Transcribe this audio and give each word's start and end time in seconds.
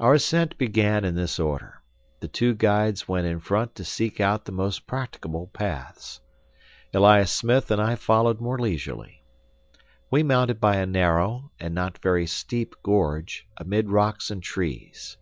Our 0.00 0.14
ascent 0.14 0.56
began 0.56 1.04
in 1.04 1.14
this 1.14 1.38
order. 1.38 1.82
The 2.20 2.28
two 2.28 2.54
guides 2.54 3.06
went 3.06 3.26
in 3.26 3.38
front 3.38 3.74
to 3.74 3.84
seek 3.84 4.18
out 4.18 4.46
the 4.46 4.50
most 4.52 4.86
practicable 4.86 5.48
paths. 5.48 6.22
Elias 6.94 7.30
Smith 7.30 7.70
and 7.70 7.78
I 7.78 7.96
followed 7.96 8.40
more 8.40 8.58
leisurely. 8.58 9.22
We 10.10 10.22
mounted 10.22 10.58
by 10.58 10.76
a 10.76 10.86
narrow 10.86 11.52
and 11.60 11.74
not 11.74 11.98
very 11.98 12.26
steep 12.26 12.76
gorge 12.82 13.46
amid 13.60 13.90
rocks 13.90 14.30
and 14.30 14.42
trees. 14.42 15.18